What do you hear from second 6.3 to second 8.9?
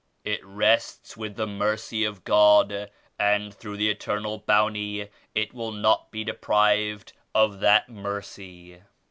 prived of that Mercy."